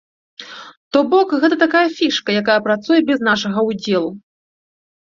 [0.95, 4.11] То бок, гэта такая фішка, якая працуе без нашага ўдзелу.